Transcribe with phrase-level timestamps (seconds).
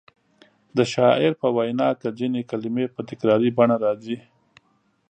[0.77, 4.17] د شاعر په وینا کې ځینې کلمې په تکراري بڼه راځي.